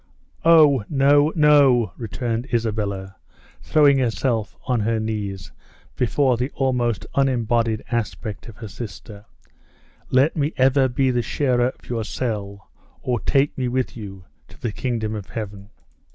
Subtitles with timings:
[0.43, 3.17] "O, no, no," returned Isabella,
[3.61, 5.51] throwing herself on her knees
[5.95, 9.25] before the almost unembodied aspect of her sister;
[10.09, 12.71] "let me ever be the sharer of your cell,
[13.03, 15.69] or take me with you to the kingdom of Heaven!"